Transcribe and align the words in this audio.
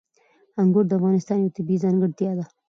انګور 0.61 0.85
د 0.87 0.91
افغانستان 0.99 1.37
یوه 1.39 1.55
طبیعي 1.57 1.81
ځانګړتیا 1.83 2.31
ده. 2.37 2.45